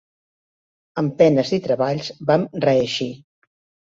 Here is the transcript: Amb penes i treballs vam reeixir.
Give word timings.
Amb 1.01 1.11
penes 1.19 1.51
i 1.57 1.59
treballs 1.67 2.09
vam 2.31 2.47
reeixir. 2.65 3.09